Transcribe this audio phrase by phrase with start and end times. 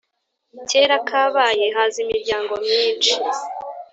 [0.69, 3.15] kera kabaye haza imiryango myishi